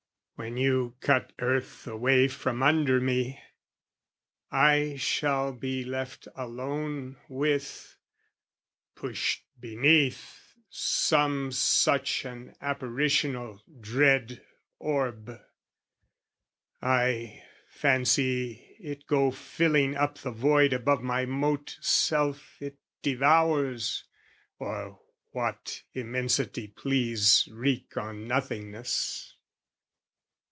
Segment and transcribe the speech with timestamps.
[0.35, 3.39] When you cut earth away from under me,
[4.49, 7.95] I shall be left alone with,
[8.95, 14.43] pushed beneath Some such an apparitional dread
[14.79, 15.39] orb;
[16.81, 24.05] I fancy it go filling up the void Above my mote self it devours,
[24.57, 29.27] or what Immensity please wreak on nothingness.